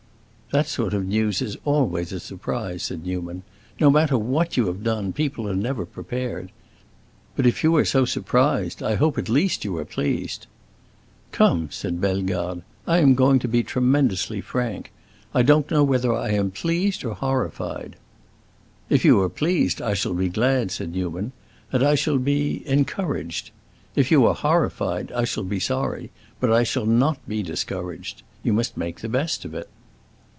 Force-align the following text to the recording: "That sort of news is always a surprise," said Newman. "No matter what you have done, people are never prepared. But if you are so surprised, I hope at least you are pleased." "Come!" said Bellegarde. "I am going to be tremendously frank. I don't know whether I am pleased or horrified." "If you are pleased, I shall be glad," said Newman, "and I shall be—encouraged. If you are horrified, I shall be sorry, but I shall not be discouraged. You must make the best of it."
"That 0.53 0.67
sort 0.67 0.93
of 0.93 1.05
news 1.05 1.41
is 1.41 1.55
always 1.63 2.11
a 2.11 2.19
surprise," 2.19 2.83
said 2.83 3.05
Newman. 3.05 3.43
"No 3.79 3.89
matter 3.89 4.17
what 4.17 4.57
you 4.57 4.65
have 4.67 4.83
done, 4.83 5.13
people 5.13 5.47
are 5.47 5.55
never 5.55 5.85
prepared. 5.85 6.51
But 7.37 7.45
if 7.45 7.63
you 7.63 7.73
are 7.77 7.85
so 7.85 8.03
surprised, 8.03 8.83
I 8.83 8.95
hope 8.95 9.17
at 9.17 9.29
least 9.29 9.63
you 9.63 9.77
are 9.77 9.85
pleased." 9.85 10.47
"Come!" 11.31 11.69
said 11.71 12.01
Bellegarde. 12.01 12.63
"I 12.85 12.97
am 12.97 13.15
going 13.15 13.39
to 13.39 13.47
be 13.47 13.63
tremendously 13.63 14.41
frank. 14.41 14.91
I 15.33 15.41
don't 15.41 15.71
know 15.71 15.85
whether 15.85 16.13
I 16.13 16.31
am 16.31 16.51
pleased 16.51 17.05
or 17.05 17.15
horrified." 17.15 17.95
"If 18.89 19.05
you 19.05 19.21
are 19.21 19.29
pleased, 19.29 19.81
I 19.81 19.93
shall 19.93 20.13
be 20.13 20.27
glad," 20.27 20.69
said 20.69 20.91
Newman, 20.93 21.31
"and 21.71 21.81
I 21.81 21.95
shall 21.95 22.17
be—encouraged. 22.17 23.51
If 23.95 24.11
you 24.11 24.25
are 24.25 24.35
horrified, 24.35 25.13
I 25.13 25.23
shall 25.23 25.45
be 25.45 25.61
sorry, 25.61 26.11
but 26.41 26.51
I 26.51 26.63
shall 26.63 26.85
not 26.85 27.25
be 27.25 27.41
discouraged. 27.41 28.23
You 28.43 28.51
must 28.51 28.75
make 28.75 28.99
the 28.99 29.07
best 29.07 29.45
of 29.45 29.53
it." 29.53 29.69